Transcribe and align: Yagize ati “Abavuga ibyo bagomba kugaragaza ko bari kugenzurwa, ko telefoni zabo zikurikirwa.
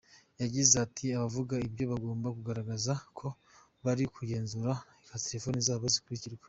Yagize 0.41 0.73
ati 0.85 1.05
“Abavuga 1.17 1.53
ibyo 1.67 1.83
bagomba 1.91 2.27
kugaragaza 2.35 2.93
ko 3.17 3.27
bari 3.83 4.03
kugenzurwa, 4.15 4.73
ko 5.07 5.15
telefoni 5.25 5.59
zabo 5.67 5.85
zikurikirwa. 5.95 6.39